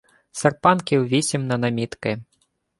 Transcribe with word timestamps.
Серпанків 0.31 1.07
вісім 1.07 1.47
на 1.47 1.57
намітки 1.57 2.21